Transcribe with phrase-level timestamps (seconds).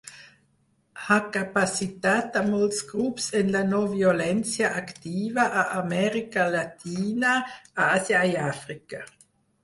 [1.07, 7.35] Ha capacitat a molts grups en la no-violència activa a Amèrica Llatina,
[7.89, 9.03] Àsia i Àfrica.